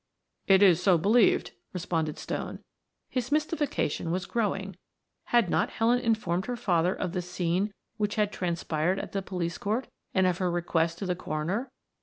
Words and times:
"It 0.47 0.63
is 0.63 0.81
so 0.81 0.97
believed," 0.97 1.51
responded 1.73 2.17
Stone. 2.17 2.63
His 3.07 3.31
mystification 3.31 4.09
was 4.09 4.25
growing; 4.25 4.75
had 5.25 5.47
not 5.47 5.69
Helen 5.69 5.99
informed 5.99 6.47
her 6.47 6.55
father 6.55 6.95
of 6.95 7.11
the 7.11 7.21
scene 7.21 7.71
which 7.97 8.15
had 8.15 8.31
transpired 8.31 8.97
at 8.97 9.11
the 9.11 9.21
police 9.21 9.59
court, 9.59 9.89
and 10.15 10.25
of 10.25 10.39
her 10.39 10.49
request 10.49 10.97
to 10.97 11.05
the 11.05 11.15
coroner? 11.15 11.69